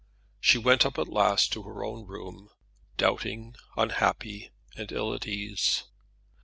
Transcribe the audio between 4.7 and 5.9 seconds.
and ill at ease.